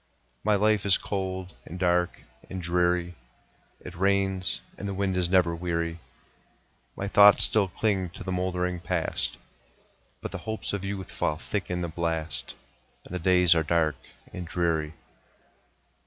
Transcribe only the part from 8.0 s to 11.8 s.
to the moldering Past, But the hopes of youth fall thick